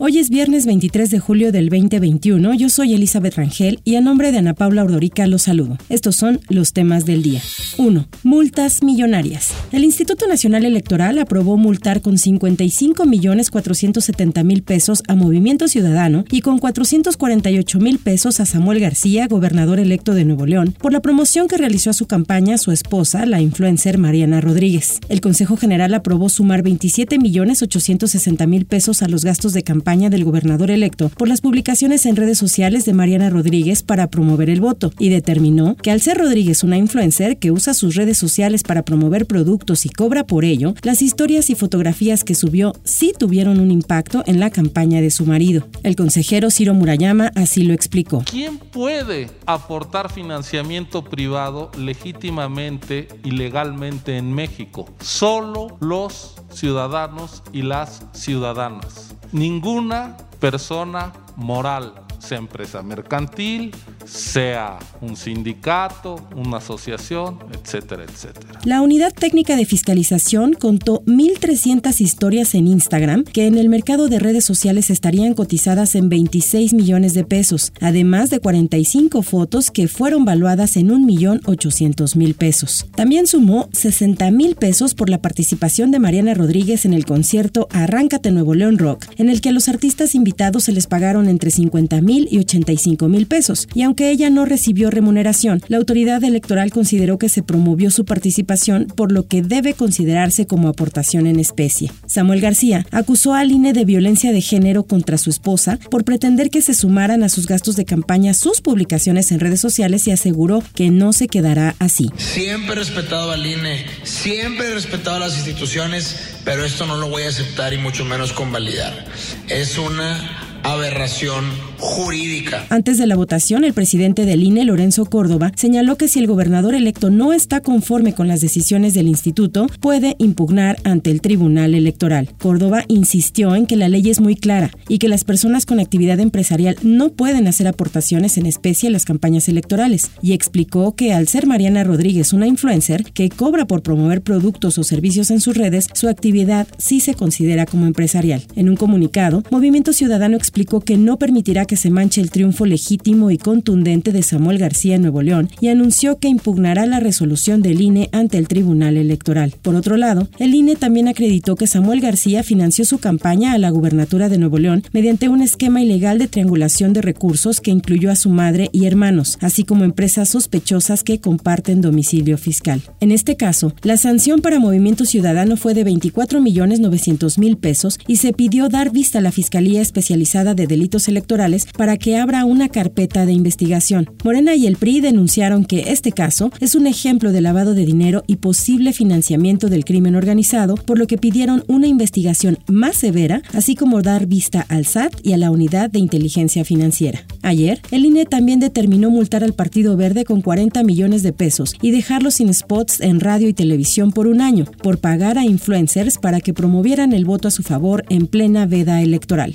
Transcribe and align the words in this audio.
Hoy 0.00 0.18
es 0.18 0.30
viernes 0.30 0.64
23 0.64 1.10
de 1.10 1.18
julio 1.18 1.50
del 1.50 1.70
2021. 1.70 2.54
Yo 2.54 2.68
soy 2.68 2.94
Elizabeth 2.94 3.34
Rangel 3.34 3.80
y 3.82 3.96
a 3.96 4.00
nombre 4.00 4.30
de 4.30 4.38
Ana 4.38 4.54
Paula 4.54 4.84
Ordorica 4.84 5.26
los 5.26 5.42
saludo. 5.42 5.76
Estos 5.88 6.14
son 6.14 6.38
los 6.48 6.72
temas 6.72 7.04
del 7.04 7.24
día. 7.24 7.42
1. 7.78 8.06
Multas 8.22 8.84
millonarias. 8.84 9.50
El 9.72 9.82
Instituto 9.82 10.28
Nacional 10.28 10.64
Electoral 10.64 11.18
aprobó 11.18 11.56
multar 11.56 12.00
con 12.00 12.16
55 12.16 13.06
millones 13.06 13.50
470 13.50 14.44
mil 14.44 14.62
pesos 14.62 15.02
a 15.08 15.16
Movimiento 15.16 15.66
Ciudadano 15.66 16.24
y 16.30 16.42
con 16.42 16.60
448 16.60 17.80
mil 17.80 17.98
pesos 17.98 18.38
a 18.38 18.46
Samuel 18.46 18.78
García, 18.78 19.26
gobernador 19.26 19.80
electo 19.80 20.14
de 20.14 20.24
Nuevo 20.24 20.46
León, 20.46 20.76
por 20.78 20.92
la 20.92 21.00
promoción 21.00 21.48
que 21.48 21.58
realizó 21.58 21.90
a 21.90 21.94
su 21.94 22.06
campaña 22.06 22.56
su 22.58 22.70
esposa, 22.70 23.26
la 23.26 23.40
influencer 23.40 23.98
Mariana 23.98 24.40
Rodríguez. 24.40 25.00
El 25.08 25.20
Consejo 25.20 25.56
General 25.56 25.92
aprobó 25.92 26.28
sumar 26.28 26.62
27 26.62 27.18
millones 27.18 27.62
860 27.62 28.46
mil 28.46 28.64
pesos 28.64 29.02
a 29.02 29.08
los 29.08 29.24
gastos 29.24 29.52
de 29.54 29.64
campaña 29.64 29.87
del 29.88 30.24
gobernador 30.24 30.70
electo 30.70 31.08
por 31.08 31.28
las 31.28 31.40
publicaciones 31.40 32.04
en 32.04 32.14
redes 32.14 32.36
sociales 32.36 32.84
de 32.84 32.92
Mariana 32.92 33.30
Rodríguez 33.30 33.82
para 33.82 34.08
promover 34.08 34.50
el 34.50 34.60
voto 34.60 34.92
y 34.98 35.08
determinó 35.08 35.76
que 35.76 35.90
al 35.90 36.02
ser 36.02 36.18
Rodríguez 36.18 36.62
una 36.62 36.76
influencer 36.76 37.38
que 37.38 37.52
usa 37.52 37.72
sus 37.72 37.94
redes 37.94 38.18
sociales 38.18 38.64
para 38.64 38.82
promover 38.82 39.24
productos 39.24 39.86
y 39.86 39.88
cobra 39.88 40.26
por 40.26 40.44
ello, 40.44 40.74
las 40.82 41.00
historias 41.00 41.48
y 41.48 41.54
fotografías 41.54 42.22
que 42.22 42.34
subió 42.34 42.74
sí 42.84 43.14
tuvieron 43.18 43.60
un 43.60 43.70
impacto 43.70 44.22
en 44.26 44.40
la 44.40 44.50
campaña 44.50 45.00
de 45.00 45.10
su 45.10 45.24
marido. 45.24 45.66
El 45.82 45.96
consejero 45.96 46.50
Ciro 46.50 46.74
Murayama 46.74 47.32
así 47.34 47.62
lo 47.62 47.72
explicó. 47.72 48.22
¿Quién 48.30 48.58
puede 48.58 49.30
aportar 49.46 50.12
financiamiento 50.12 51.02
privado 51.02 51.70
legítimamente 51.78 53.08
y 53.24 53.30
legalmente 53.30 54.18
en 54.18 54.34
México? 54.34 54.84
Solo 55.00 55.78
los 55.80 56.34
ciudadanos 56.50 57.42
y 57.54 57.62
las 57.62 58.02
ciudadanas. 58.12 59.14
Ninguna 59.32 60.16
persona 60.40 61.12
moral, 61.36 61.92
sea 62.18 62.38
empresa 62.38 62.82
mercantil, 62.82 63.72
sea 64.04 64.78
un 65.00 65.16
sindicato, 65.16 66.16
una 66.34 66.58
asociación, 66.58 67.38
etcétera, 67.52 68.04
etcétera. 68.04 68.60
La 68.64 68.82
Unidad 68.82 69.12
Técnica 69.12 69.56
de 69.56 69.64
Fiscalización 69.64 70.54
contó 70.54 71.02
1.300 71.04 72.00
historias 72.00 72.54
en 72.54 72.66
Instagram 72.66 73.24
que 73.24 73.46
en 73.46 73.56
el 73.58 73.68
mercado 73.68 74.08
de 74.08 74.18
redes 74.18 74.44
sociales 74.44 74.90
estarían 74.90 75.34
cotizadas 75.34 75.94
en 75.94 76.08
26 76.08 76.74
millones 76.74 77.14
de 77.14 77.24
pesos, 77.24 77.72
además 77.80 78.30
de 78.30 78.40
45 78.40 79.22
fotos 79.22 79.70
que 79.70 79.88
fueron 79.88 80.24
valuadas 80.24 80.76
en 80.76 80.88
1.800.000 80.88 82.34
pesos. 82.34 82.86
También 82.94 83.26
sumó 83.26 83.68
60 83.72 84.30
mil 84.30 84.56
pesos 84.56 84.94
por 84.94 85.10
la 85.10 85.20
participación 85.20 85.90
de 85.90 85.98
Mariana 85.98 86.34
Rodríguez 86.34 86.84
en 86.84 86.94
el 86.94 87.04
concierto 87.04 87.68
Arráncate 87.70 88.30
Nuevo 88.30 88.54
León 88.54 88.78
Rock, 88.78 89.06
en 89.16 89.28
el 89.28 89.40
que 89.40 89.50
a 89.50 89.52
los 89.52 89.68
artistas 89.68 90.14
invitados 90.14 90.64
se 90.64 90.72
les 90.72 90.86
pagaron 90.86 91.28
entre 91.28 91.50
50 91.50 92.00
mil 92.08 92.26
y 92.30 92.38
85 92.38 93.06
mil 93.08 93.26
pesos, 93.26 93.68
y 93.74 93.82
aunque 93.82 94.10
ella 94.10 94.30
no 94.30 94.46
recibió 94.46 94.90
remuneración, 94.90 95.62
la 95.68 95.76
autoridad 95.76 96.24
electoral 96.24 96.70
consideró 96.70 97.18
que 97.18 97.28
se 97.28 97.42
promovió 97.42 97.90
su 97.90 98.06
participación, 98.06 98.86
por 98.86 99.12
lo 99.12 99.26
que 99.26 99.42
debe 99.42 99.74
considerarse 99.74 100.46
como 100.46 100.68
aportación 100.68 101.26
en 101.26 101.38
especie. 101.38 101.92
Samuel 102.06 102.40
García 102.40 102.86
acusó 102.92 103.34
al 103.34 103.52
INE 103.52 103.74
de 103.74 103.84
violencia 103.84 104.32
de 104.32 104.40
género 104.40 104.84
contra 104.84 105.18
su 105.18 105.28
esposa 105.28 105.78
por 105.90 106.04
pretender 106.04 106.48
que 106.48 106.62
se 106.62 106.72
sumaran 106.72 107.22
a 107.22 107.28
sus 107.28 107.46
gastos 107.46 107.76
de 107.76 107.84
campaña 107.84 108.32
sus 108.32 108.62
publicaciones 108.62 109.30
en 109.30 109.40
redes 109.40 109.60
sociales 109.60 110.06
y 110.06 110.10
aseguró 110.10 110.62
que 110.74 110.90
no 110.90 111.12
se 111.12 111.28
quedará 111.28 111.74
así. 111.78 112.10
Siempre 112.16 112.72
he 112.72 112.76
respetado 112.76 113.32
al 113.32 113.44
INE, 113.44 113.84
siempre 114.02 114.68
he 114.68 114.74
respetado 114.74 115.16
a 115.16 115.20
las 115.20 115.36
instituciones, 115.36 116.16
pero 116.46 116.64
esto 116.64 116.86
no 116.86 116.96
lo 116.96 117.10
voy 117.10 117.24
a 117.24 117.28
aceptar 117.28 117.74
y 117.74 117.78
mucho 117.78 118.06
menos 118.06 118.32
convalidar. 118.32 119.04
Es 119.48 119.76
una 119.76 120.60
aberración 120.62 121.67
jurídica. 121.78 122.66
Antes 122.70 122.98
de 122.98 123.06
la 123.06 123.16
votación, 123.16 123.64
el 123.64 123.72
presidente 123.72 124.24
del 124.24 124.42
INE, 124.42 124.64
Lorenzo 124.64 125.06
Córdoba, 125.06 125.52
señaló 125.56 125.96
que 125.96 126.08
si 126.08 126.18
el 126.18 126.26
gobernador 126.26 126.74
electo 126.74 127.10
no 127.10 127.32
está 127.32 127.60
conforme 127.60 128.14
con 128.14 128.28
las 128.28 128.40
decisiones 128.40 128.94
del 128.94 129.08
instituto, 129.08 129.66
puede 129.80 130.16
impugnar 130.18 130.78
ante 130.84 131.10
el 131.10 131.20
Tribunal 131.20 131.74
Electoral. 131.74 132.30
Córdoba 132.38 132.84
insistió 132.88 133.54
en 133.54 133.66
que 133.66 133.76
la 133.76 133.88
ley 133.88 134.08
es 134.10 134.20
muy 134.20 134.36
clara 134.36 134.70
y 134.88 134.98
que 134.98 135.08
las 135.08 135.24
personas 135.24 135.66
con 135.66 135.80
actividad 135.80 136.20
empresarial 136.20 136.76
no 136.82 137.10
pueden 137.10 137.46
hacer 137.46 137.68
aportaciones 137.68 138.38
en 138.38 138.46
especie 138.46 138.88
a 138.88 138.92
las 138.92 139.04
campañas 139.04 139.48
electorales 139.48 140.10
y 140.22 140.32
explicó 140.32 140.94
que 140.94 141.12
al 141.12 141.28
ser 141.28 141.46
Mariana 141.46 141.84
Rodríguez 141.84 142.32
una 142.32 142.46
influencer 142.46 143.04
que 143.12 143.28
cobra 143.28 143.66
por 143.66 143.82
promover 143.82 144.22
productos 144.22 144.78
o 144.78 144.84
servicios 144.84 145.30
en 145.30 145.40
sus 145.40 145.56
redes, 145.56 145.86
su 145.94 146.08
actividad 146.08 146.66
sí 146.78 147.00
se 147.00 147.14
considera 147.14 147.66
como 147.66 147.86
empresarial. 147.86 148.42
En 148.56 148.68
un 148.68 148.76
comunicado, 148.76 149.42
Movimiento 149.50 149.92
Ciudadano 149.92 150.36
explicó 150.36 150.80
que 150.80 150.96
no 150.96 151.18
permitirá 151.18 151.66
que 151.68 151.76
se 151.76 151.90
manche 151.90 152.20
el 152.20 152.32
triunfo 152.32 152.66
legítimo 152.66 153.30
y 153.30 153.38
contundente 153.38 154.10
de 154.10 154.24
Samuel 154.24 154.58
García 154.58 154.96
en 154.96 155.02
Nuevo 155.02 155.22
León 155.22 155.48
y 155.60 155.68
anunció 155.68 156.18
que 156.18 156.26
impugnará 156.26 156.86
la 156.86 156.98
resolución 156.98 157.62
del 157.62 157.80
INE 157.80 158.08
ante 158.10 158.38
el 158.38 158.48
Tribunal 158.48 158.96
Electoral. 158.96 159.54
Por 159.62 159.76
otro 159.76 159.96
lado, 159.96 160.28
el 160.40 160.54
INE 160.54 160.74
también 160.74 161.06
acreditó 161.06 161.54
que 161.54 161.68
Samuel 161.68 162.00
García 162.00 162.42
financió 162.42 162.84
su 162.84 162.98
campaña 162.98 163.52
a 163.52 163.58
la 163.58 163.70
gubernatura 163.70 164.28
de 164.28 164.38
Nuevo 164.38 164.58
León 164.58 164.82
mediante 164.92 165.28
un 165.28 165.42
esquema 165.42 165.80
ilegal 165.80 166.18
de 166.18 166.26
triangulación 166.26 166.92
de 166.92 167.02
recursos 167.02 167.60
que 167.60 167.70
incluyó 167.70 168.10
a 168.10 168.16
su 168.16 168.30
madre 168.30 168.70
y 168.72 168.86
hermanos, 168.86 169.38
así 169.40 169.62
como 169.62 169.84
empresas 169.84 170.30
sospechosas 170.30 171.04
que 171.04 171.20
comparten 171.20 171.80
domicilio 171.80 172.38
fiscal. 172.38 172.82
En 173.00 173.12
este 173.12 173.36
caso, 173.36 173.74
la 173.82 173.96
sanción 173.96 174.40
para 174.40 174.58
Movimiento 174.58 175.04
Ciudadano 175.04 175.56
fue 175.56 175.74
de 175.74 175.84
24 175.84 176.40
millones 176.40 176.80
900 176.80 177.38
mil 177.38 177.56
pesos 177.56 177.98
y 178.06 178.16
se 178.16 178.32
pidió 178.32 178.68
dar 178.68 178.90
vista 178.90 179.18
a 179.18 179.22
la 179.22 179.32
Fiscalía 179.32 179.82
Especializada 179.82 180.54
de 180.54 180.66
Delitos 180.66 181.08
Electorales 181.08 181.57
para 181.66 181.96
que 181.96 182.16
abra 182.16 182.44
una 182.44 182.68
carpeta 182.68 183.26
de 183.26 183.32
investigación. 183.32 184.10
Morena 184.24 184.54
y 184.54 184.66
el 184.66 184.76
PRI 184.76 185.00
denunciaron 185.00 185.64
que 185.64 185.92
este 185.92 186.12
caso 186.12 186.50
es 186.60 186.74
un 186.74 186.86
ejemplo 186.86 187.32
de 187.32 187.40
lavado 187.40 187.74
de 187.74 187.86
dinero 187.86 188.22
y 188.26 188.36
posible 188.36 188.92
financiamiento 188.92 189.68
del 189.68 189.84
crimen 189.84 190.14
organizado, 190.14 190.74
por 190.76 190.98
lo 190.98 191.06
que 191.06 191.18
pidieron 191.18 191.64
una 191.68 191.86
investigación 191.86 192.58
más 192.68 192.96
severa, 192.96 193.42
así 193.52 193.74
como 193.74 194.02
dar 194.02 194.26
vista 194.26 194.64
al 194.68 194.86
SAT 194.86 195.14
y 195.22 195.32
a 195.32 195.36
la 195.36 195.50
Unidad 195.50 195.90
de 195.90 195.98
Inteligencia 195.98 196.64
Financiera. 196.64 197.24
Ayer, 197.42 197.80
el 197.90 198.04
INE 198.04 198.26
también 198.26 198.60
determinó 198.60 199.10
multar 199.10 199.44
al 199.44 199.54
Partido 199.54 199.96
Verde 199.96 200.24
con 200.24 200.42
40 200.42 200.82
millones 200.84 201.22
de 201.22 201.32
pesos 201.32 201.74
y 201.80 201.90
dejarlo 201.90 202.30
sin 202.30 202.52
spots 202.52 203.00
en 203.00 203.20
radio 203.20 203.48
y 203.48 203.54
televisión 203.54 204.12
por 204.12 204.26
un 204.26 204.40
año, 204.40 204.66
por 204.82 204.98
pagar 204.98 205.38
a 205.38 205.44
influencers 205.44 206.18
para 206.18 206.40
que 206.40 206.54
promovieran 206.54 207.12
el 207.12 207.24
voto 207.24 207.48
a 207.48 207.50
su 207.50 207.62
favor 207.62 208.04
en 208.08 208.26
plena 208.26 208.66
veda 208.66 209.02
electoral. 209.02 209.54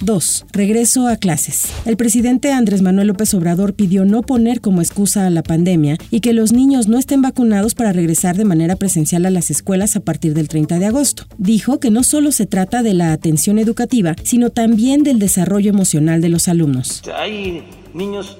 2. 0.00 0.46
Regreso 0.52 1.06
a 1.06 1.16
clases. 1.16 1.72
El 1.84 1.96
presidente 1.96 2.52
Andrés 2.52 2.82
Manuel 2.82 3.08
López 3.08 3.34
Obrador 3.34 3.74
pidió 3.74 4.04
no 4.04 4.22
poner 4.22 4.60
como 4.60 4.80
excusa 4.80 5.26
a 5.26 5.30
la 5.30 5.42
pandemia 5.42 5.98
y 6.10 6.20
que 6.20 6.32
los 6.32 6.52
niños 6.52 6.88
no 6.88 6.98
estén 6.98 7.22
vacunados 7.22 7.74
para 7.74 7.92
regresar 7.92 8.36
de 8.36 8.44
manera 8.44 8.76
presencial 8.76 9.26
a 9.26 9.30
las 9.30 9.50
escuelas 9.50 9.96
a 9.96 10.00
partir 10.00 10.34
del 10.34 10.48
30 10.48 10.78
de 10.78 10.86
agosto. 10.86 11.24
Dijo 11.38 11.80
que 11.80 11.90
no 11.90 12.02
solo 12.02 12.32
se 12.32 12.46
trata 12.46 12.82
de 12.82 12.94
la 12.94 13.12
atención 13.12 13.58
educativa, 13.58 14.16
sino 14.24 14.50
también 14.50 15.02
del 15.02 15.18
desarrollo 15.18 15.70
emocional 15.70 16.20
de 16.20 16.28
los 16.30 16.48
alumnos. 16.48 17.02
Hay 17.14 17.64
niños 17.92 18.38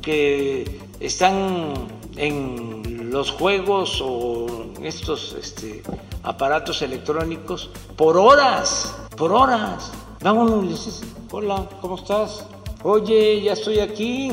que 0.00 0.78
están 1.00 1.74
en 2.16 3.10
los 3.10 3.30
juegos 3.30 4.00
o 4.02 4.72
estos 4.82 5.36
este, 5.40 5.82
aparatos 6.22 6.82
electrónicos 6.82 7.70
por 7.96 8.16
horas, 8.16 8.94
por 9.16 9.32
horas 9.32 9.92
Vámonos, 10.24 10.66
dices, 10.66 11.02
hola, 11.32 11.68
¿cómo 11.82 11.96
estás? 11.96 12.46
Oye, 12.82 13.42
ya 13.42 13.52
estoy 13.52 13.80
aquí, 13.80 14.32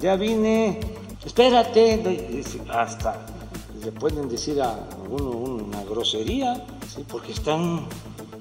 ya 0.00 0.16
vine, 0.16 0.80
espérate. 1.24 2.42
Hasta 2.68 3.24
le 3.84 3.92
pueden 3.92 4.28
decir 4.28 4.60
a 4.60 4.76
uno 5.08 5.30
una 5.30 5.84
grosería, 5.84 6.66
porque 7.08 7.30
están 7.30 7.86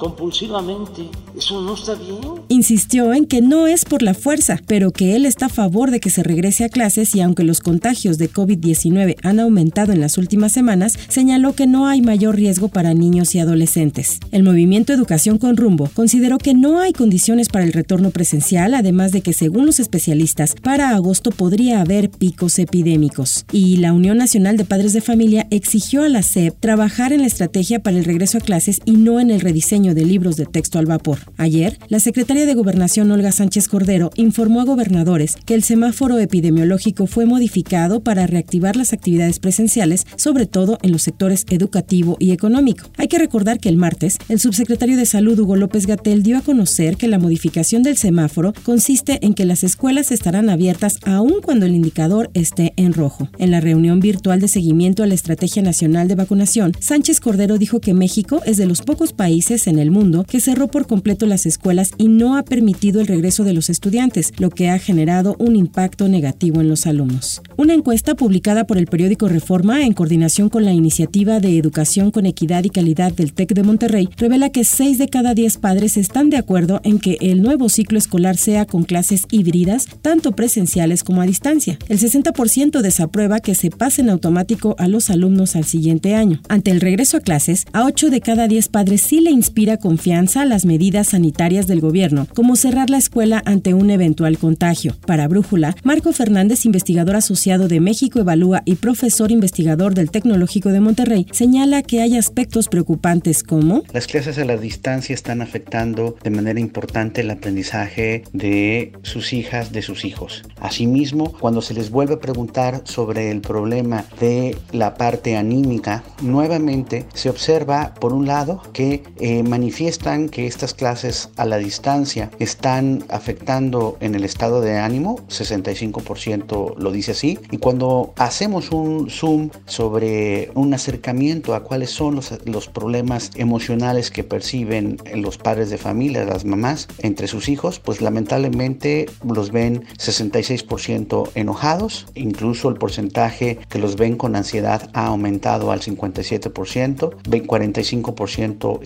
compulsivamente. 0.04 1.10
Eso 1.38 1.62
no 1.62 1.76
está 1.76 1.96
bien. 1.96 2.18
Insistió 2.50 3.14
en 3.14 3.26
que 3.26 3.42
no 3.42 3.68
es 3.68 3.86
por 3.86 4.02
la 4.02 4.14
fuerza, 4.14 4.60
pero 4.68 4.92
que 4.92 5.16
él 5.16 5.26
está 5.26 5.46
a 5.46 5.50
favor 5.50 5.92
de 5.92 6.02
que 6.02 6.10
se 6.10 6.24
regrese 6.24 6.66
a 6.66 6.70
clases 6.70 7.16
y 7.16 7.22
aunque 7.22 7.46
los 7.46 7.62
contagios 7.62 8.18
de 8.18 8.30
COVID-19 8.30 9.16
han 9.24 9.40
aumentado 9.40 9.94
en 9.94 10.02
las 10.02 10.18
últimas 10.18 10.52
semanas, 10.52 11.00
señaló 11.08 11.54
que 11.54 11.68
no 11.68 11.88
hay 11.88 12.02
mayor 12.02 12.36
riesgo 12.36 12.68
para 12.68 12.94
niños 12.94 13.34
y 13.34 13.40
adolescentes. 13.40 14.20
El 14.32 14.44
movimiento 14.44 14.92
Educación 14.92 15.38
con 15.38 15.56
Rumbo 15.56 15.90
consideró 15.94 16.38
que 16.38 16.54
no 16.54 16.82
hay 16.82 16.92
condiciones 16.92 17.48
para 17.48 17.64
el 17.64 17.72
retorno 17.72 18.12
presencial, 18.12 18.74
además 18.74 19.14
de 19.14 19.22
que 19.22 19.32
según 19.32 19.66
los 19.66 19.80
especialistas, 19.80 20.56
para 20.62 20.90
agosto 20.90 21.32
podría 21.32 21.80
haber 21.80 22.10
picos 22.10 22.60
epidémicos. 22.60 23.46
Y 23.54 23.78
la 23.78 23.94
Unión 23.94 24.18
Nacional 24.18 24.58
de 24.58 24.66
Padres 24.66 24.92
de 24.92 25.00
Familia 25.00 25.48
exigió 25.50 26.04
a 26.04 26.10
la 26.10 26.24
SEP 26.24 26.60
trabajar 26.60 27.14
en 27.14 27.22
la 27.22 27.28
estrategia 27.28 27.80
para 27.80 27.98
el 27.98 28.04
regreso 28.04 28.40
a 28.40 28.42
clases 28.42 28.82
y 28.84 28.92
no 28.92 29.22
en 29.22 29.32
el 29.32 29.40
rediseño 29.40 29.93
de 29.94 30.06
libros 30.06 30.36
de 30.36 30.46
texto 30.46 30.80
al 30.80 30.86
vapor. 30.86 31.20
Ayer, 31.38 31.78
la 31.90 32.00
secretaria 32.00 32.46
de 32.46 32.54
Gobernación 32.54 33.12
Olga 33.12 33.32
Sánchez 33.32 33.68
Cordero 33.68 34.12
informó 34.16 34.62
a 34.62 34.66
gobernadores 34.66 35.36
que 35.46 35.54
el 35.54 35.64
semáforo 35.64 36.20
epidemiológico 36.20 37.08
fue 37.08 37.26
modificado 37.26 38.02
para 38.02 38.28
reactivar 38.28 38.76
las 38.76 38.94
actividades 38.94 39.40
presenciales, 39.40 40.06
sobre 40.16 40.46
todo 40.46 40.78
en 40.82 40.92
los 40.92 41.04
sectores 41.04 41.46
educativo 41.50 42.18
y 42.20 42.32
económico. 42.32 42.90
Hay 42.98 43.08
que 43.08 43.20
recordar 43.20 43.60
que 43.60 43.70
el 43.70 43.78
martes, 43.78 44.18
el 44.30 44.40
subsecretario 44.40 44.98
de 44.98 45.06
Salud 45.06 45.40
Hugo 45.40 45.56
López 45.56 45.86
Gatel 45.86 46.24
dio 46.24 46.38
a 46.38 46.42
conocer 46.42 46.98
que 46.98 47.08
la 47.08 47.20
modificación 47.20 47.84
del 47.84 47.98
semáforo 47.98 48.54
consiste 48.64 49.20
en 49.26 49.34
que 49.34 49.46
las 49.46 49.64
escuelas 49.64 50.12
estarán 50.12 50.50
abiertas 50.50 50.98
aún 51.06 51.36
cuando 51.44 51.66
el 51.66 51.76
indicador 51.76 52.30
esté 52.34 52.74
en 52.78 52.94
rojo. 52.94 53.30
En 53.38 53.52
la 53.52 53.60
reunión 53.60 54.00
virtual 54.00 54.40
de 54.40 54.48
seguimiento 54.48 55.04
a 55.04 55.08
la 55.08 55.14
Estrategia 55.14 55.62
Nacional 55.62 56.08
de 56.08 56.16
Vacunación, 56.16 56.74
Sánchez 56.80 57.20
Cordero 57.20 57.58
dijo 57.58 57.80
que 57.80 57.94
México 57.94 58.42
es 58.46 58.58
de 58.58 58.66
los 58.66 58.82
pocos 58.82 59.14
países 59.14 59.68
en 59.68 59.73
el 59.80 59.92
mundo 59.92 60.24
que 60.24 60.40
cerró 60.40 60.68
por 60.68 60.88
completo 60.88 61.26
las 61.26 61.46
escuelas 61.46 61.92
y 61.98 62.08
no 62.08 62.38
ha 62.38 62.44
permitido 62.44 63.02
el 63.02 63.08
regreso 63.08 63.44
de 63.44 63.54
los 63.54 63.70
estudiantes, 63.70 64.32
lo 64.38 64.50
que 64.50 64.70
ha 64.70 64.80
generado 64.80 65.36
un 65.40 65.56
impacto 65.56 66.08
negativo 66.08 66.62
en 66.62 66.70
los 66.70 66.86
alumnos. 66.88 67.42
Una 67.58 67.74
encuesta 67.74 68.16
publicada 68.16 68.66
por 68.66 68.78
el 68.78 68.88
periódico 68.88 69.28
Reforma 69.28 69.86
en 69.86 69.94
coordinación 69.94 70.50
con 70.50 70.66
la 70.66 70.74
iniciativa 70.74 71.40
de 71.40 71.58
Educación 71.58 72.12
con 72.12 72.26
Equidad 72.26 72.64
y 72.64 72.70
Calidad 72.70 73.14
del 73.14 73.34
TEC 73.34 73.54
de 73.54 73.64
Monterrey 73.64 74.10
revela 74.18 74.50
que 74.50 74.64
6 74.64 74.98
de 74.98 75.08
cada 75.08 75.34
10 75.34 75.58
padres 75.58 75.98
están 75.98 76.30
de 76.30 76.38
acuerdo 76.38 76.82
en 76.84 77.00
que 77.00 77.18
el 77.22 77.42
nuevo 77.42 77.70
ciclo 77.70 77.98
escolar 77.98 78.38
sea 78.38 78.66
con 78.66 78.84
clases 78.84 79.24
híbridas, 79.32 79.88
tanto 80.02 80.34
presenciales 80.34 81.04
como 81.04 81.22
a 81.22 81.26
distancia. 81.26 81.78
El 81.88 82.00
60% 82.00 82.82
desaprueba 82.82 83.40
que 83.40 83.56
se 83.56 83.70
pasen 83.70 84.10
automático 84.10 84.76
a 84.78 84.88
los 84.88 85.10
alumnos 85.10 85.56
al 85.56 85.66
siguiente 85.66 86.16
año. 86.16 86.42
Ante 86.50 86.72
el 86.72 86.82
regreso 86.82 87.18
a 87.18 87.22
clases, 87.22 87.66
a 87.74 87.86
8 87.86 88.10
de 88.10 88.22
cada 88.22 88.48
10 88.48 88.68
padres 88.68 89.02
sí 89.02 89.20
le 89.20 89.32
inspira 89.32 89.63
confianza 89.78 90.42
a 90.42 90.46
las 90.46 90.66
medidas 90.66 91.10
sanitarias 91.10 91.68
del 91.68 91.82
gobierno, 91.82 92.28
como 92.34 92.56
cerrar 92.56 92.90
la 92.90 92.98
escuela 92.98 93.42
ante 93.46 93.74
un 93.74 93.90
eventual 93.90 94.38
contagio. 94.38 94.96
Para 95.06 95.28
Brújula, 95.28 95.76
Marco 95.84 96.12
Fernández, 96.12 96.66
investigador 96.66 97.16
asociado 97.16 97.68
de 97.68 97.80
México 97.80 98.20
Evalúa 98.20 98.62
y 98.66 98.76
profesor 98.76 99.32
investigador 99.32 99.94
del 99.94 100.12
Tecnológico 100.12 100.70
de 100.70 100.82
Monterrey, 100.82 101.28
señala 101.32 101.82
que 101.82 102.02
hay 102.02 102.18
aspectos 102.18 102.68
preocupantes 102.68 103.44
como 103.44 103.84
las 103.94 104.08
clases 104.08 104.38
a 104.38 104.46
la 104.46 104.58
distancia 104.58 105.14
están 105.14 105.42
afectando 105.42 106.16
de 106.24 106.30
manera 106.30 106.60
importante 106.60 107.22
el 107.22 107.32
aprendizaje 107.32 108.24
de 108.34 108.92
sus 109.04 109.34
hijas, 109.34 109.72
de 109.72 109.82
sus 109.82 110.06
hijos. 110.06 110.44
Asimismo, 110.60 111.34
cuando 111.40 111.62
se 111.62 111.74
les 111.74 111.90
vuelve 111.90 112.16
a 112.16 112.20
preguntar 112.20 112.82
sobre 112.86 113.32
el 113.32 113.42
problema 113.42 114.06
de 114.20 114.58
la 114.72 114.96
parte 114.96 115.38
anímica, 115.38 116.04
nuevamente 116.22 117.06
se 117.14 117.30
observa, 117.30 117.94
por 117.94 118.14
un 118.14 118.26
lado, 118.26 118.62
que 118.74 119.04
eh, 119.20 119.44
manifiestan 119.54 120.30
que 120.30 120.48
estas 120.48 120.74
clases 120.74 121.30
a 121.38 121.46
la 121.46 121.60
distancia 121.60 122.32
están 122.40 123.06
afectando 123.10 123.98
en 124.00 124.16
el 124.16 124.24
estado 124.24 124.62
de 124.62 124.80
ánimo, 124.80 125.20
65% 125.28 126.76
lo 126.76 126.92
dice 126.92 127.12
así, 127.12 127.38
y 127.52 127.60
cuando 127.60 128.16
hacemos 128.18 128.72
un 128.72 129.12
zoom 129.12 129.52
sobre 129.68 130.50
un 130.56 130.74
acercamiento 130.74 131.54
a 131.54 131.62
cuáles 131.62 131.92
son 131.92 132.16
los, 132.16 132.68
problemas 132.70 133.30
emocionales 133.36 134.10
que 134.10 134.24
perciben 134.24 134.98
los 135.14 135.38
padres 135.38 135.70
de 135.70 135.78
familia, 135.78 136.26
las 136.26 136.46
mamás, 136.46 136.88
entre 136.98 137.28
sus 137.28 137.48
hijos, 137.48 137.80
pues 137.80 138.02
lamentablemente 138.02 139.06
los 139.24 139.52
ven 139.52 139.84
66% 140.00 141.30
enojados, 141.36 142.08
incluso 142.16 142.70
el 142.70 142.76
porcentaje 142.76 143.60
que 143.70 143.78
los 143.78 143.98
ven 143.98 144.16
con 144.16 144.36
ansiedad 144.36 144.90
ha 144.94 145.06
aumentado 145.06 145.72
al 145.72 145.82
57%, 145.82 147.18
45% 147.24 148.80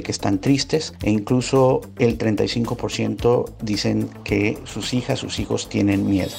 que 0.00 0.12
están 0.12 0.40
tristes 0.40 0.94
e 1.02 1.10
incluso 1.10 1.82
el 1.98 2.16
35% 2.16 3.50
dicen 3.60 4.08
que 4.24 4.56
sus 4.64 4.94
hijas, 4.94 5.18
sus 5.18 5.38
hijos 5.40 5.68
tienen 5.68 6.08
miedo. 6.08 6.30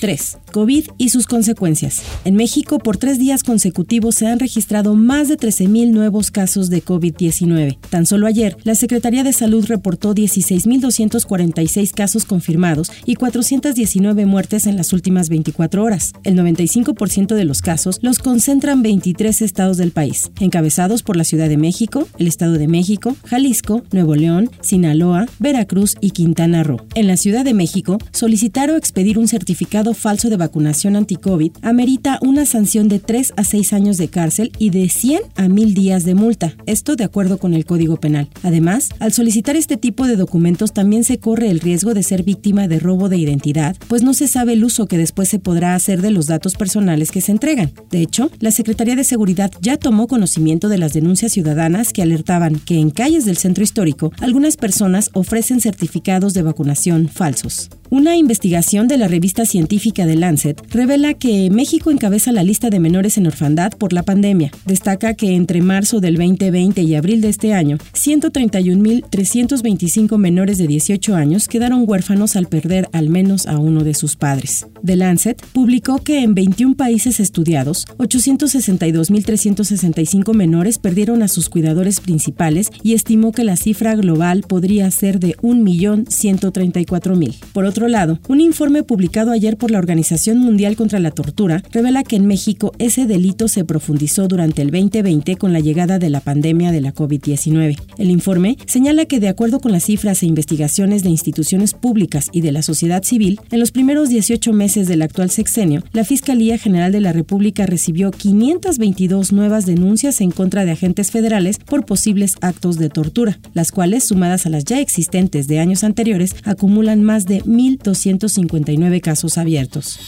3. 0.00 0.38
COVID 0.52 0.86
y 0.98 1.08
sus 1.08 1.26
consecuencias. 1.26 2.02
En 2.24 2.36
México, 2.36 2.78
por 2.78 2.96
tres 2.96 3.18
días 3.18 3.42
consecutivos 3.42 4.14
se 4.14 4.28
han 4.28 4.38
registrado 4.38 4.94
más 4.94 5.28
de 5.28 5.36
13.000 5.36 5.90
nuevos 5.90 6.30
casos 6.30 6.70
de 6.70 6.84
COVID-19. 6.84 7.78
Tan 7.90 8.06
solo 8.06 8.26
ayer, 8.26 8.56
la 8.64 8.74
Secretaría 8.74 9.24
de 9.24 9.32
Salud 9.32 9.64
reportó 9.66 10.14
16.246 10.14 11.92
casos 11.92 12.24
confirmados 12.24 12.90
y 13.04 13.16
419 13.16 14.26
muertes 14.26 14.66
en 14.66 14.76
las 14.76 14.92
últimas 14.92 15.28
24 15.28 15.82
horas. 15.82 16.12
El 16.22 16.36
95% 16.36 17.34
de 17.34 17.44
los 17.44 17.62
casos 17.62 17.98
los 18.02 18.18
concentran 18.18 18.82
23 18.82 19.42
estados 19.42 19.76
del 19.76 19.90
país, 19.90 20.30
encabezados 20.40 21.02
por 21.02 21.16
la 21.16 21.24
Ciudad 21.24 21.48
de 21.48 21.56
México, 21.56 22.06
el 22.18 22.26
Estado 22.26 22.52
de 22.52 22.68
México, 22.68 23.01
Jalisco, 23.26 23.82
Nuevo 23.92 24.14
León, 24.14 24.50
Sinaloa, 24.60 25.26
Veracruz 25.38 25.96
y 26.00 26.10
Quintana 26.10 26.62
Roo. 26.62 26.86
En 26.94 27.06
la 27.06 27.16
Ciudad 27.16 27.44
de 27.44 27.54
México, 27.54 27.98
solicitar 28.12 28.70
o 28.70 28.76
expedir 28.76 29.18
un 29.18 29.28
certificado 29.28 29.94
falso 29.94 30.30
de 30.30 30.36
vacunación 30.36 30.96
anti-COVID 30.96 31.52
amerita 31.62 32.18
una 32.22 32.46
sanción 32.46 32.88
de 32.88 32.98
3 32.98 33.34
a 33.36 33.44
6 33.44 33.72
años 33.72 33.96
de 33.96 34.08
cárcel 34.08 34.52
y 34.58 34.70
de 34.70 34.88
100 34.88 35.20
a 35.36 35.48
1000 35.48 35.74
días 35.74 36.04
de 36.04 36.14
multa, 36.14 36.54
esto 36.66 36.96
de 36.96 37.04
acuerdo 37.04 37.38
con 37.38 37.54
el 37.54 37.64
Código 37.64 37.96
Penal. 37.96 38.28
Además, 38.42 38.90
al 39.00 39.12
solicitar 39.12 39.56
este 39.56 39.76
tipo 39.76 40.06
de 40.06 40.16
documentos 40.16 40.72
también 40.72 41.04
se 41.04 41.18
corre 41.18 41.50
el 41.50 41.60
riesgo 41.60 41.94
de 41.94 42.02
ser 42.02 42.22
víctima 42.22 42.68
de 42.68 42.78
robo 42.78 43.08
de 43.08 43.18
identidad, 43.18 43.76
pues 43.88 44.02
no 44.02 44.14
se 44.14 44.28
sabe 44.28 44.52
el 44.52 44.64
uso 44.64 44.86
que 44.86 44.98
después 44.98 45.28
se 45.28 45.38
podrá 45.38 45.74
hacer 45.74 46.02
de 46.02 46.10
los 46.10 46.26
datos 46.26 46.54
personales 46.54 47.10
que 47.10 47.20
se 47.20 47.32
entregan. 47.32 47.72
De 47.90 48.00
hecho, 48.00 48.30
la 48.38 48.50
Secretaría 48.50 48.96
de 48.96 49.04
Seguridad 49.04 49.50
ya 49.60 49.76
tomó 49.76 50.06
conocimiento 50.06 50.68
de 50.68 50.78
las 50.78 50.92
denuncias 50.92 51.32
ciudadanas 51.32 51.92
que 51.92 52.02
alertaban 52.02 52.60
que 52.60 52.78
en 52.78 52.90
calles 52.92 53.24
del 53.24 53.36
centro 53.36 53.64
histórico 53.64 54.12
algunas 54.20 54.56
personas 54.56 55.10
ofrecen 55.14 55.60
certificados 55.60 56.34
de 56.34 56.42
vacunación 56.42 57.08
falsos. 57.08 57.70
Una 57.92 58.16
investigación 58.16 58.88
de 58.88 58.96
la 58.96 59.06
revista 59.06 59.44
científica 59.44 60.06
de 60.06 60.16
Lancet 60.16 60.58
revela 60.70 61.12
que 61.12 61.50
México 61.50 61.90
encabeza 61.90 62.32
la 62.32 62.42
lista 62.42 62.70
de 62.70 62.80
menores 62.80 63.18
en 63.18 63.26
orfandad 63.26 63.72
por 63.72 63.92
la 63.92 64.02
pandemia. 64.02 64.50
Destaca 64.64 65.12
que 65.12 65.34
entre 65.34 65.60
marzo 65.60 66.00
del 66.00 66.16
2020 66.16 66.80
y 66.80 66.94
abril 66.94 67.20
de 67.20 67.28
este 67.28 67.52
año, 67.52 67.76
131.325 67.92 70.16
menores 70.16 70.56
de 70.56 70.68
18 70.68 71.14
años 71.14 71.48
quedaron 71.48 71.84
huérfanos 71.86 72.34
al 72.34 72.46
perder 72.46 72.88
al 72.92 73.10
menos 73.10 73.46
a 73.46 73.58
uno 73.58 73.84
de 73.84 73.92
sus 73.92 74.16
padres. 74.16 74.66
The 74.82 74.96
Lancet 74.96 75.44
publicó 75.52 75.98
que 75.98 76.22
en 76.22 76.34
21 76.34 76.76
países 76.76 77.20
estudiados, 77.20 77.86
862.365 77.98 80.32
menores 80.32 80.78
perdieron 80.78 81.22
a 81.22 81.28
sus 81.28 81.50
cuidadores 81.50 82.00
principales 82.00 82.70
y 82.82 82.94
estimó 82.94 83.32
que 83.32 83.44
la 83.44 83.56
cifra 83.56 83.94
global 83.94 84.44
podría 84.46 84.90
ser 84.90 85.18
de 85.20 85.36
1.134.000. 85.38 87.36
Por 87.52 87.64
otro 87.64 87.88
lado, 87.88 88.18
un 88.28 88.40
informe 88.40 88.82
publicado 88.82 89.30
ayer 89.30 89.56
por 89.56 89.70
la 89.70 89.78
Organización 89.78 90.38
Mundial 90.38 90.76
contra 90.76 90.98
la 90.98 91.10
Tortura 91.10 91.62
revela 91.72 92.02
que 92.02 92.16
en 92.16 92.26
México 92.26 92.72
ese 92.78 93.06
delito 93.06 93.48
se 93.48 93.64
profundizó 93.64 94.28
durante 94.28 94.62
el 94.62 94.70
2020 94.70 95.36
con 95.36 95.52
la 95.52 95.60
llegada 95.60 95.98
de 95.98 96.10
la 96.10 96.20
pandemia 96.20 96.72
de 96.72 96.80
la 96.80 96.94
COVID-19. 96.94 97.76
El 97.98 98.10
informe 98.10 98.56
señala 98.66 99.04
que 99.04 99.20
de 99.20 99.28
acuerdo 99.28 99.60
con 99.60 99.72
las 99.72 99.84
cifras 99.84 100.22
e 100.22 100.26
investigaciones 100.26 101.02
de 101.02 101.10
instituciones 101.10 101.74
públicas 101.74 102.28
y 102.32 102.40
de 102.40 102.52
la 102.52 102.62
sociedad 102.62 103.02
civil, 103.02 103.40
en 103.50 103.60
los 103.60 103.70
primeros 103.70 104.08
18 104.08 104.52
meses 104.52 104.88
del 104.88 105.02
actual 105.02 105.30
sexenio, 105.30 105.82
la 105.92 106.04
Fiscalía 106.04 106.58
General 106.58 106.92
de 106.92 107.00
la 107.00 107.12
República 107.12 107.66
recibió 107.66 108.10
522 108.10 109.32
nuevas 109.32 109.66
denuncias 109.66 110.20
en 110.20 110.30
contra 110.30 110.64
de 110.64 110.72
agentes 110.72 111.10
federales 111.10 111.58
por 111.58 111.84
posibles 111.84 112.36
actos 112.40 112.71
de 112.76 112.88
tortura, 112.88 113.38
las 113.54 113.72
cuales, 113.72 114.04
sumadas 114.04 114.46
a 114.46 114.50
las 114.50 114.64
ya 114.64 114.80
existentes 114.80 115.48
de 115.48 115.58
años 115.58 115.84
anteriores, 115.84 116.36
acumulan 116.44 117.02
más 117.02 117.26
de 117.26 117.42
1.259 117.42 119.00
casos 119.00 119.38
abiertos. 119.38 119.98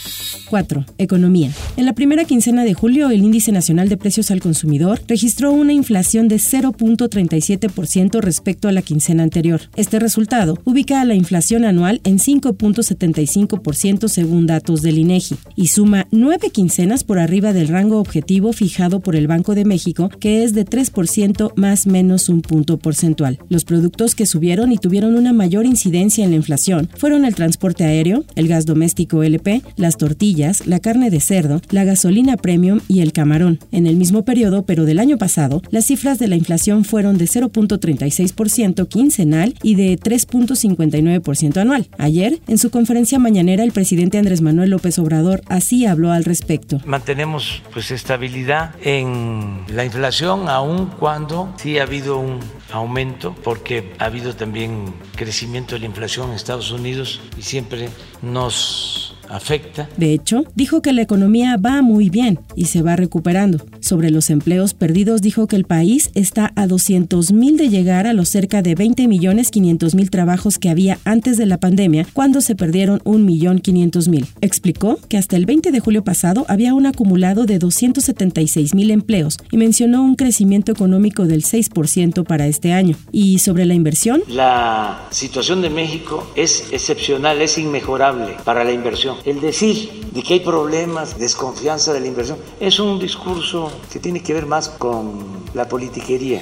4. 0.49 0.85
Economía. 0.97 1.51
En 1.77 1.85
la 1.85 1.93
primera 1.93 2.25
quincena 2.25 2.63
de 2.63 2.73
julio, 2.73 3.09
el 3.09 3.23
Índice 3.23 3.51
Nacional 3.51 3.89
de 3.89 3.97
Precios 3.97 4.31
al 4.31 4.41
Consumidor 4.41 5.01
registró 5.07 5.51
una 5.51 5.73
inflación 5.73 6.27
de 6.27 6.37
0.37% 6.37 8.19
respecto 8.21 8.67
a 8.67 8.71
la 8.71 8.81
quincena 8.81 9.23
anterior. 9.23 9.61
Este 9.75 9.99
resultado 9.99 10.57
ubica 10.65 11.01
a 11.01 11.05
la 11.05 11.15
inflación 11.15 11.65
anual 11.65 12.01
en 12.03 12.19
5.75% 12.19 14.07
según 14.07 14.47
datos 14.47 14.81
del 14.81 14.97
INEGI 14.97 15.35
y 15.55 15.67
suma 15.67 16.07
nueve 16.11 16.49
quincenas 16.49 17.03
por 17.03 17.19
arriba 17.19 17.53
del 17.53 17.67
rango 17.67 17.99
objetivo 17.99 18.53
fijado 18.53 18.99
por 18.99 19.15
el 19.15 19.27
Banco 19.27 19.55
de 19.55 19.65
México, 19.65 20.09
que 20.19 20.43
es 20.43 20.53
de 20.53 20.65
3% 20.65 21.53
más 21.55 21.87
menos 21.87 22.29
un 22.29 22.41
punto 22.41 22.54
porcentual. 22.63 23.39
Los 23.49 23.65
productos 23.65 24.15
que 24.15 24.25
subieron 24.25 24.71
y 24.71 24.77
tuvieron 24.77 25.15
una 25.15 25.33
mayor 25.33 25.65
incidencia 25.65 26.23
en 26.23 26.31
la 26.31 26.37
inflación 26.37 26.89
fueron 26.97 27.25
el 27.25 27.35
transporte 27.35 27.83
aéreo, 27.83 28.23
el 28.35 28.47
gas 28.47 28.65
doméstico 28.65 29.23
LP, 29.23 29.61
las 29.75 29.97
tortillas, 29.97 30.65
la 30.65 30.79
carne 30.79 31.09
de 31.09 31.19
cerdo, 31.19 31.61
la 31.69 31.83
gasolina 31.83 32.37
premium 32.37 32.79
y 32.87 33.01
el 33.01 33.11
camarón. 33.11 33.59
En 33.71 33.87
el 33.87 33.97
mismo 33.97 34.23
periodo, 34.23 34.65
pero 34.65 34.85
del 34.85 34.99
año 34.99 35.17
pasado, 35.17 35.61
las 35.69 35.85
cifras 35.85 36.19
de 36.19 36.27
la 36.27 36.35
inflación 36.35 36.85
fueron 36.85 37.17
de 37.17 37.25
0.36% 37.25 38.87
quincenal 38.87 39.55
y 39.61 39.75
de 39.75 39.99
3.59% 39.99 41.57
anual. 41.57 41.87
Ayer, 41.97 42.39
en 42.47 42.57
su 42.57 42.69
conferencia 42.69 43.19
mañanera, 43.19 43.63
el 43.63 43.71
presidente 43.71 44.17
Andrés 44.17 44.41
Manuel 44.41 44.69
López 44.69 44.97
Obrador 44.99 45.41
así 45.47 45.85
habló 45.85 46.11
al 46.11 46.23
respecto. 46.23 46.79
Mantenemos 46.85 47.61
pues 47.73 47.91
estabilidad 47.91 48.71
en 48.83 49.61
la 49.73 49.85
inflación, 49.85 50.47
aun 50.47 50.87
cuando 50.99 51.53
sí 51.57 51.77
ha 51.77 51.83
habido 51.83 52.19
un 52.19 52.34
aumento, 52.71 53.35
porque 53.43 53.93
ha 53.99 54.05
habido 54.05 54.35
también 54.35 54.93
crecimiento 55.15 55.75
de 55.75 55.79
la 55.79 55.85
inflación 55.85 56.29
en 56.29 56.35
Estados 56.35 56.71
Unidos 56.71 57.21
y 57.37 57.41
siempre 57.41 57.89
nos 58.21 59.14
afecta. 59.29 59.89
De 59.97 60.13
hecho, 60.13 60.45
dijo 60.55 60.81
que 60.81 60.93
la 60.93 61.01
economía 61.01 61.57
va 61.57 61.81
muy 61.81 62.09
bien 62.09 62.39
y 62.55 62.65
se 62.65 62.81
va 62.81 62.95
recuperando. 62.95 63.65
Sobre 63.79 64.11
los 64.11 64.29
empleos 64.29 64.73
perdidos, 64.73 65.21
dijo 65.21 65.47
que 65.47 65.55
el 65.55 65.65
país 65.65 66.09
está 66.13 66.51
a 66.55 66.67
200 66.67 67.31
mil 67.31 67.57
de 67.57 67.69
llegar 67.69 68.07
a 68.07 68.13
los 68.13 68.29
cerca 68.29 68.61
de 68.61 68.75
20 68.75 69.07
millones 69.07 69.51
500 69.51 69.95
mil 69.95 70.09
trabajos 70.09 70.57
que 70.57 70.69
había 70.69 70.99
antes 71.05 71.37
de 71.37 71.45
la 71.45 71.57
pandemia, 71.57 72.07
cuando 72.13 72.41
se 72.41 72.55
perdieron 72.55 73.01
un 73.03 73.25
millón 73.25 73.59
500 73.59 74.07
mil. 74.07 74.27
Explicó 74.41 74.97
que 75.07 75.17
hasta 75.17 75.35
el 75.35 75.45
20 75.45 75.71
de 75.71 75.79
julio 75.79 76.03
pasado 76.03 76.45
había 76.47 76.73
un 76.73 76.85
acumulado 76.85 77.45
de 77.45 77.59
276 77.59 78.73
mil 78.73 78.91
empleos 78.91 79.37
y 79.51 79.57
mencionó 79.57 80.03
un 80.03 80.15
crecimiento 80.15 80.71
económico 80.71 81.25
del 81.25 81.43
6% 81.43 82.23
para 82.25 82.47
este 82.47 82.73
año. 82.73 82.95
Y 83.11 83.39
sobre 83.39 83.65
la 83.65 83.73
inversión, 83.73 84.23
la 84.27 85.07
situación 85.11 85.61
de 85.61 85.69
México 85.69 86.31
es 86.35 86.71
excepcional, 86.71 87.41
es 87.41 87.57
inmejorable 87.57 88.35
para 88.43 88.63
la 88.63 88.71
inversión 88.71 89.14
el 89.23 89.39
decir 89.39 90.09
de 90.11 90.21
que 90.21 90.35
hay 90.35 90.39
problemas, 90.39 91.17
desconfianza 91.17 91.93
de 91.93 91.99
la 91.99 92.07
inversión, 92.07 92.37
es 92.59 92.79
un 92.79 92.99
discurso 92.99 93.71
que 93.91 93.99
tiene 93.99 94.21
que 94.21 94.33
ver 94.33 94.45
más 94.45 94.69
con 94.69 95.45
la 95.53 95.67
politiquería. 95.67 96.41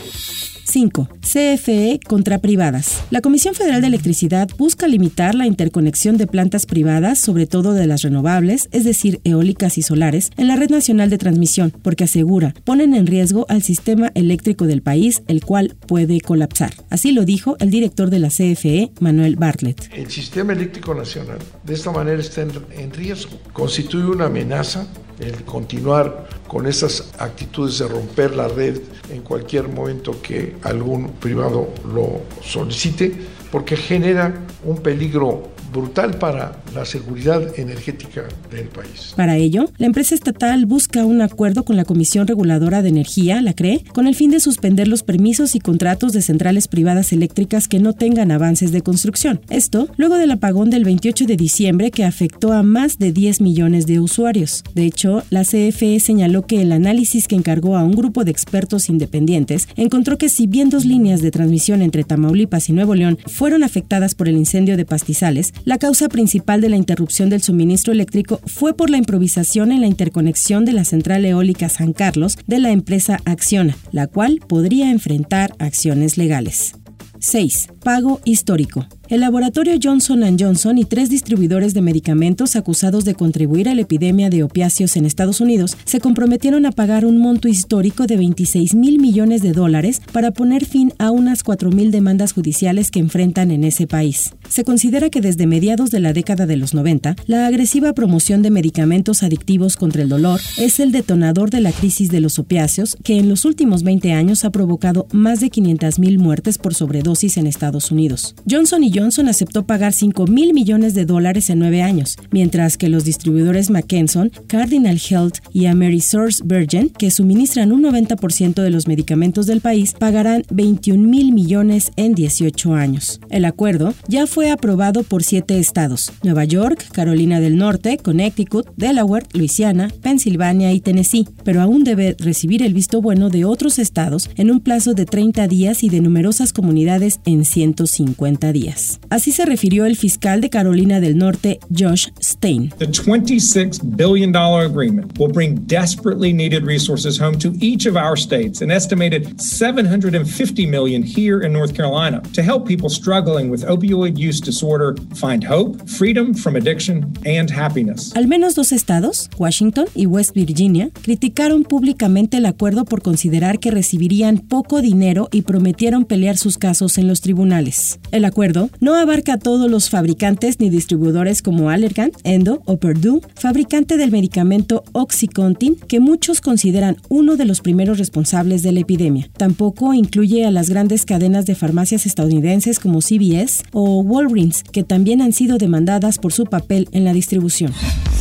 5. 0.73 1.07
CFE 1.21 1.99
contra 2.07 2.39
privadas. 2.39 3.03
La 3.11 3.21
Comisión 3.21 3.53
Federal 3.53 3.81
de 3.81 3.87
Electricidad 3.87 4.49
busca 4.57 4.87
limitar 4.87 5.35
la 5.35 5.45
interconexión 5.45 6.17
de 6.17 6.25
plantas 6.25 6.65
privadas, 6.65 7.19
sobre 7.19 7.45
todo 7.45 7.73
de 7.73 7.85
las 7.85 8.01
renovables, 8.01 8.69
es 8.71 8.83
decir, 8.83 9.21
eólicas 9.23 9.77
y 9.77 9.83
solares, 9.83 10.31
en 10.35 10.47
la 10.47 10.55
red 10.55 10.71
nacional 10.71 11.11
de 11.11 11.19
transmisión, 11.19 11.71
porque 11.83 12.05
asegura, 12.05 12.55
ponen 12.63 12.95
en 12.95 13.05
riesgo 13.05 13.45
al 13.49 13.61
sistema 13.61 14.11
eléctrico 14.15 14.65
del 14.65 14.81
país, 14.81 15.21
el 15.27 15.45
cual 15.45 15.75
puede 15.85 16.19
colapsar. 16.21 16.73
Así 16.89 17.11
lo 17.11 17.23
dijo 17.23 17.55
el 17.59 17.69
director 17.69 18.09
de 18.09 18.17
la 18.17 18.29
CFE, 18.29 18.93
Manuel 18.99 19.35
Bartlett. 19.35 19.91
El 19.93 20.09
sistema 20.09 20.53
eléctrico 20.53 20.95
nacional 20.95 21.37
de 21.63 21.73
esta 21.75 21.91
manera 21.91 22.19
está 22.19 22.41
en 22.41 22.91
riesgo. 22.93 23.37
Constituye 23.53 24.05
una 24.07 24.25
amenaza 24.25 24.87
el 25.19 25.43
continuar 25.43 26.27
con 26.47 26.67
esas 26.67 27.11
actitudes 27.19 27.79
de 27.79 27.87
romper 27.87 28.35
la 28.35 28.47
red 28.47 28.79
en 29.09 29.21
cualquier 29.21 29.67
momento 29.67 30.21
que 30.21 30.55
algún 30.63 31.11
privado 31.13 31.69
lo 31.93 32.21
solicite, 32.41 33.13
porque 33.51 33.75
genera 33.75 34.33
un 34.63 34.77
peligro 34.77 35.49
brutal 35.71 36.17
para 36.17 36.62
la 36.73 36.85
seguridad 36.85 37.59
energética 37.59 38.23
del 38.51 38.67
país. 38.67 39.13
Para 39.15 39.37
ello, 39.37 39.69
la 39.77 39.85
empresa 39.85 40.15
estatal 40.15 40.65
busca 40.65 41.05
un 41.05 41.21
acuerdo 41.21 41.63
con 41.63 41.75
la 41.75 41.85
Comisión 41.85 42.27
Reguladora 42.27 42.81
de 42.81 42.89
Energía, 42.89 43.41
la 43.41 43.53
CRE, 43.53 43.83
con 43.93 44.07
el 44.07 44.15
fin 44.15 44.31
de 44.31 44.39
suspender 44.39 44.87
los 44.87 45.03
permisos 45.03 45.55
y 45.55 45.59
contratos 45.59 46.13
de 46.13 46.21
centrales 46.21 46.67
privadas 46.67 47.13
eléctricas 47.13 47.67
que 47.67 47.79
no 47.79 47.93
tengan 47.93 48.31
avances 48.31 48.71
de 48.71 48.81
construcción. 48.81 49.41
Esto 49.49 49.87
luego 49.97 50.15
del 50.15 50.31
apagón 50.31 50.69
del 50.69 50.83
28 50.83 51.25
de 51.25 51.37
diciembre 51.37 51.91
que 51.91 52.05
afectó 52.05 52.53
a 52.53 52.63
más 52.63 52.97
de 52.97 53.11
10 53.11 53.41
millones 53.41 53.85
de 53.85 53.99
usuarios. 53.99 54.63
De 54.73 54.85
hecho, 54.85 55.23
la 55.29 55.43
CFE 55.43 55.99
señaló 55.99 56.45
que 56.45 56.61
el 56.61 56.71
análisis 56.71 57.27
que 57.27 57.35
encargó 57.35 57.77
a 57.77 57.83
un 57.83 57.93
grupo 57.93 58.23
de 58.23 58.31
expertos 58.31 58.89
independientes 58.89 59.67
encontró 59.75 60.17
que 60.17 60.29
si 60.29 60.47
bien 60.47 60.69
dos 60.69 60.85
líneas 60.85 61.21
de 61.21 61.31
transmisión 61.31 61.81
entre 61.81 62.03
Tamaulipas 62.03 62.69
y 62.69 62.73
Nuevo 62.73 62.95
León 62.95 63.19
fueron 63.27 63.63
afectadas 63.63 64.15
por 64.15 64.27
el 64.27 64.37
incendio 64.37 64.77
de 64.77 64.85
pastizales, 64.85 65.53
la 65.65 65.77
causa 65.77 66.09
principal 66.09 66.62
de 66.63 66.69
la 66.69 66.77
interrupción 66.77 67.29
del 67.29 67.41
suministro 67.41 67.91
eléctrico 67.91 68.39
fue 68.45 68.73
por 68.73 68.89
la 68.89 68.95
improvisación 68.97 69.73
en 69.73 69.81
la 69.81 69.87
interconexión 69.87 70.63
de 70.63 70.71
la 70.71 70.85
central 70.85 71.25
eólica 71.25 71.67
San 71.67 71.91
Carlos 71.91 72.37
de 72.47 72.59
la 72.59 72.71
empresa 72.71 73.19
Acciona, 73.25 73.75
la 73.91 74.07
cual 74.07 74.39
podría 74.47 74.89
enfrentar 74.89 75.53
acciones 75.59 76.17
legales. 76.17 76.75
6. 77.19 77.67
Pago 77.83 78.21
histórico. 78.23 78.87
El 79.13 79.19
laboratorio 79.19 79.75
Johnson 79.79 80.23
Johnson 80.39 80.79
y 80.79 80.85
tres 80.85 81.07
distribuidores 81.07 81.75
de 81.75 81.83
medicamentos 81.83 82.55
acusados 82.55 83.05
de 83.05 83.13
contribuir 83.13 83.69
a 83.69 83.75
la 83.75 83.81
epidemia 83.81 84.31
de 84.31 84.41
opiáceos 84.41 84.97
en 84.97 85.05
Estados 85.05 85.39
Unidos 85.39 85.77
se 85.85 85.99
comprometieron 85.99 86.65
a 86.65 86.71
pagar 86.71 87.05
un 87.05 87.19
monto 87.19 87.47
histórico 87.47 88.07
de 88.07 88.17
26 88.17 88.73
mil 88.73 88.97
millones 88.99 89.43
de 89.43 89.51
dólares 89.51 90.01
para 90.11 90.31
poner 90.31 90.65
fin 90.65 90.93
a 90.97 91.11
unas 91.11 91.43
4 91.43 91.69
mil 91.69 91.91
demandas 91.91 92.33
judiciales 92.33 92.89
que 92.89 92.97
enfrentan 92.97 93.51
en 93.51 93.65
ese 93.65 93.85
país. 93.85 94.31
Se 94.49 94.63
considera 94.63 95.11
que 95.11 95.21
desde 95.21 95.45
mediados 95.45 95.91
de 95.91 95.99
la 95.99 96.11
década 96.11 96.47
de 96.47 96.57
los 96.57 96.73
90, 96.73 97.15
la 97.27 97.45
agresiva 97.45 97.93
promoción 97.93 98.41
de 98.41 98.49
medicamentos 98.49 99.21
adictivos 99.21 99.77
contra 99.77 100.01
el 100.01 100.09
dolor 100.09 100.41
es 100.57 100.79
el 100.79 100.91
detonador 100.91 101.51
de 101.51 101.61
la 101.61 101.71
crisis 101.71 102.09
de 102.09 102.19
los 102.19 102.39
opiáceos 102.39 102.97
que 103.03 103.19
en 103.19 103.29
los 103.29 103.45
últimos 103.45 103.83
20 103.83 104.11
años 104.11 104.43
ha 104.43 104.49
provocado 104.49 105.05
más 105.11 105.39
de 105.39 105.51
500 105.51 105.99
mil 105.99 106.17
muertes 106.17 106.57
por 106.57 106.73
sobredosis 106.73 107.37
en 107.37 107.45
Estados 107.45 107.91
Unidos. 107.91 108.33
Johnson 108.49 108.83
y 108.83 108.89
Johnson 108.89 109.02
aceptó 109.33 109.65
pagar 109.65 109.93
5 109.93 110.27
mil 110.27 110.53
millones 110.53 110.93
de 110.93 111.05
dólares 111.05 111.49
en 111.49 111.59
nueve 111.59 111.81
años, 111.81 112.17
mientras 112.31 112.77
que 112.77 112.89
los 112.89 113.03
distribuidores 113.03 113.69
McKesson, 113.69 114.31
Cardinal 114.47 114.99
Health 115.09 115.37
y 115.51 115.65
Amerisource 115.65 116.43
Virgin, 116.45 116.89
que 116.89 117.11
suministran 117.11 117.71
un 117.71 117.83
90% 117.83 118.61
de 118.61 118.69
los 118.69 118.87
medicamentos 118.87 119.45
del 119.45 119.61
país, 119.61 119.93
pagarán 119.93 120.43
21 120.51 121.07
mil 121.07 121.33
millones 121.33 121.91
en 121.95 122.15
18 122.15 122.73
años. 122.73 123.19
El 123.29 123.45
acuerdo 123.45 123.93
ya 124.07 124.27
fue 124.27 124.51
aprobado 124.51 125.03
por 125.03 125.23
siete 125.23 125.59
estados, 125.59 126.11
Nueva 126.23 126.45
York, 126.45 126.85
Carolina 126.91 127.39
del 127.39 127.57
Norte, 127.57 127.97
Connecticut, 127.97 128.67
Delaware, 128.77 129.25
Luisiana, 129.33 129.89
Pensilvania 130.01 130.71
y 130.71 130.79
Tennessee, 130.79 131.27
pero 131.43 131.61
aún 131.61 131.83
debe 131.83 132.15
recibir 132.19 132.63
el 132.63 132.73
visto 132.73 133.01
bueno 133.01 133.29
de 133.29 133.45
otros 133.45 133.79
estados 133.79 134.29
en 134.35 134.51
un 134.51 134.59
plazo 134.59 134.93
de 134.93 135.05
30 135.05 135.47
días 135.47 135.83
y 135.83 135.89
de 135.89 136.01
numerosas 136.01 136.53
comunidades 136.53 137.19
en 137.25 137.45
150 137.45 138.51
días. 138.51 138.92
Así 139.09 139.31
se 139.31 139.45
refirió 139.45 139.85
el 139.85 139.95
fiscal 139.95 140.41
de 140.41 140.49
Carolina 140.49 140.99
del 140.99 141.17
Norte, 141.17 141.59
Josh 141.69 142.07
Stein. 142.21 142.71
The 142.77 142.87
$26 142.87 143.95
billion 143.95 144.35
agreement 144.35 145.17
will 145.17 145.31
bring 145.31 145.65
desperately 145.65 146.33
needed 146.33 146.65
resources 146.65 147.19
home 147.19 147.37
to 147.39 147.53
each 147.59 147.85
of 147.85 147.95
our 147.95 148.17
states, 148.17 148.61
an 148.61 148.71
estimated 148.71 149.39
750 149.39 150.65
million 150.67 151.03
here 151.03 151.41
in 151.45 151.53
North 151.53 151.73
Carolina, 151.75 152.21
to 152.33 152.41
help 152.41 152.67
people 152.67 152.89
struggling 152.89 153.49
with 153.49 153.65
opioid 153.65 154.17
use 154.17 154.39
disorder 154.39 154.95
find 155.15 155.43
hope, 155.43 155.87
freedom 155.87 156.33
from 156.33 156.55
addiction, 156.55 157.13
and 157.25 157.49
happiness. 157.49 158.15
Al 158.15 158.27
menos 158.27 158.55
dos 158.55 158.71
estados, 158.71 159.29
Washington 159.37 159.85
y 159.95 160.05
West 160.05 160.35
Virginia, 160.35 160.89
criticaron 161.01 161.63
públicamente 161.63 162.37
el 162.37 162.45
acuerdo 162.45 162.85
por 162.85 163.01
considerar 163.01 163.59
que 163.59 163.71
recibirían 163.71 164.37
poco 164.37 164.81
dinero 164.81 165.29
y 165.31 165.43
prometieron 165.43 166.05
pelear 166.05 166.37
sus 166.37 166.57
casos 166.57 166.97
en 166.97 167.07
los 167.07 167.21
tribunales. 167.21 167.99
El 168.11 168.25
acuerdo 168.25 168.69
no 168.79 168.95
abarca 168.95 169.33
a 169.33 169.37
todos 169.37 169.69
los 169.69 169.89
fabricantes 169.89 170.59
ni 170.59 170.69
distribuidores 170.69 171.41
como 171.41 171.69
Allergan, 171.69 172.11
Endo 172.23 172.61
o 172.65 172.77
Purdue, 172.77 173.21
fabricante 173.35 173.97
del 173.97 174.11
medicamento 174.11 174.83
Oxycontin, 174.91 175.75
que 175.75 175.99
muchos 175.99 176.41
consideran 176.41 176.97
uno 177.09 177.35
de 177.35 177.45
los 177.45 177.61
primeros 177.61 177.97
responsables 177.97 178.63
de 178.63 178.71
la 178.71 178.81
epidemia. 178.81 179.29
Tampoco 179.37 179.93
incluye 179.93 180.45
a 180.45 180.51
las 180.51 180.69
grandes 180.69 181.05
cadenas 181.05 181.45
de 181.45 181.55
farmacias 181.55 182.05
estadounidenses 182.05 182.79
como 182.79 182.99
CVS 182.99 183.63
o 183.71 184.01
Walgreens, 184.01 184.63
que 184.63 184.83
también 184.83 185.21
han 185.21 185.33
sido 185.33 185.57
demandadas 185.57 186.17
por 186.17 186.33
su 186.33 186.45
papel 186.45 186.87
en 186.91 187.03
la 187.05 187.13
distribución. 187.13 187.71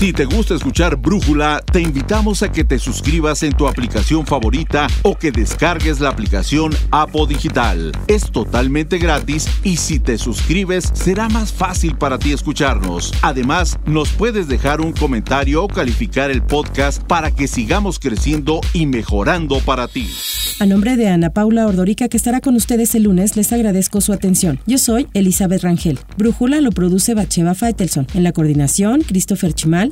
Si 0.02 0.12
te 0.12 0.24
gusta 0.24 0.56
escuchar 0.56 0.96
Brújula, 0.96 1.62
te 1.70 1.80
invitamos 1.80 2.42
a 2.42 2.50
que 2.50 2.64
te 2.64 2.80
suscribas 2.80 3.44
en 3.44 3.52
tu 3.52 3.68
aplicación 3.68 4.26
favorita 4.26 4.88
o 5.02 5.16
que 5.16 5.30
descargues 5.30 6.00
la 6.00 6.08
aplicación 6.08 6.72
Apo 6.90 7.24
Digital. 7.24 7.92
Es 8.08 8.32
totalmente 8.32 8.98
gratis 8.98 9.46
y 9.62 9.76
si 9.76 10.00
te 10.00 10.18
suscribes 10.18 10.90
será 10.92 11.28
más 11.28 11.52
fácil 11.52 11.94
para 11.94 12.18
ti 12.18 12.32
escucharnos. 12.32 13.14
Además, 13.22 13.78
nos 13.86 14.08
puedes 14.08 14.48
dejar 14.48 14.80
un 14.80 14.92
comentario 14.92 15.62
o 15.62 15.68
calificar 15.68 16.32
el 16.32 16.42
podcast 16.42 17.00
para 17.04 17.30
que 17.30 17.46
sigamos 17.46 18.00
creciendo 18.00 18.60
y 18.72 18.86
mejorando 18.86 19.60
para 19.60 19.86
ti. 19.86 20.10
A 20.58 20.66
nombre 20.66 20.96
de 20.96 21.10
Ana 21.10 21.30
Paula 21.30 21.64
Ordorica, 21.68 22.08
que 22.08 22.16
estará 22.16 22.40
con 22.40 22.56
ustedes 22.56 22.96
el 22.96 23.04
lunes, 23.04 23.36
les 23.36 23.52
agradezco 23.52 24.00
su 24.00 24.12
atención. 24.12 24.58
Yo 24.66 24.78
soy 24.78 25.06
Elizabeth 25.14 25.62
Rangel. 25.62 26.00
Brújula 26.16 26.60
lo 26.60 26.72
produce 26.72 27.14
Bacheva 27.14 27.54
Faitelson. 27.54 28.08
En 28.14 28.24
la 28.24 28.32
coordinación, 28.32 29.02
Christopher 29.02 29.52
Chimal 29.52 29.91